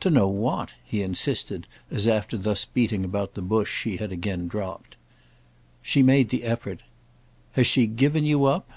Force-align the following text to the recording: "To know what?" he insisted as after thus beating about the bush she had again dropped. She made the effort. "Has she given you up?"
"To 0.00 0.08
know 0.08 0.28
what?" 0.28 0.72
he 0.82 1.02
insisted 1.02 1.66
as 1.90 2.08
after 2.08 2.38
thus 2.38 2.64
beating 2.64 3.04
about 3.04 3.34
the 3.34 3.42
bush 3.42 3.70
she 3.70 3.98
had 3.98 4.10
again 4.10 4.48
dropped. 4.48 4.96
She 5.82 6.02
made 6.02 6.30
the 6.30 6.44
effort. 6.44 6.80
"Has 7.52 7.66
she 7.66 7.86
given 7.86 8.24
you 8.24 8.46
up?" 8.46 8.70